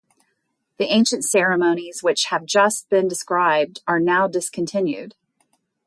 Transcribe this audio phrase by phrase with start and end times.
[0.79, 5.13] The ancient ceremonies which have just been described are now discontinued.